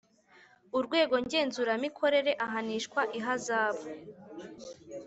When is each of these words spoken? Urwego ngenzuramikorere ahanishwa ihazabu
Urwego 0.77 1.15
ngenzuramikorere 1.23 2.31
ahanishwa 2.45 3.01
ihazabu 3.19 3.83